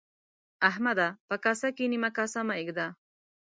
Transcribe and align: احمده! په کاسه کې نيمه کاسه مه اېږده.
احمده! 0.69 1.07
په 1.27 1.35
کاسه 1.43 1.69
کې 1.75 1.85
نيمه 1.93 2.09
کاسه 2.17 2.39
مه 2.47 2.55
اېږده. 2.59 2.87